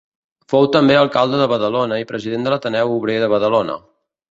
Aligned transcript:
Fou 0.53 0.63
també 0.75 0.95
alcalde 1.01 1.41
de 1.41 1.47
Badalona 1.51 2.01
i 2.05 2.09
president 2.13 2.49
de 2.49 2.55
l'Ateneu 2.57 2.97
Obrer 2.97 3.21
de 3.27 3.31
Badalona. 3.37 3.81